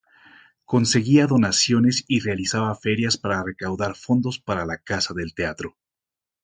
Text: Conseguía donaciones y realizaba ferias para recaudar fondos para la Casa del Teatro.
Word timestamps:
Conseguía 0.65 1.27
donaciones 1.27 2.05
y 2.07 2.21
realizaba 2.21 2.73
ferias 2.73 3.17
para 3.19 3.43
recaudar 3.43 3.95
fondos 3.95 4.39
para 4.39 4.65
la 4.65 4.79
Casa 4.79 5.13
del 5.13 5.35
Teatro. 5.35 5.77